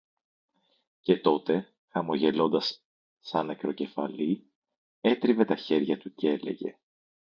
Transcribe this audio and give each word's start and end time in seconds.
Και 1.01 1.17
τότε, 1.17 1.73
χαμογελώντας 1.89 2.83
σα 3.19 3.43
νεκροκεφαλή, 3.43 4.51
έτριβε 5.01 5.45
τα 5.45 5.55
χέρια 5.55 5.97
του 5.97 6.13
κι 6.13 6.27
έλεγε: 6.27 6.77